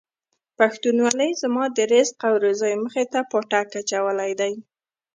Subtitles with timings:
[0.57, 4.53] پښتونولۍ زما د رزق او روزۍ مخې ته پاټک اچولی دی.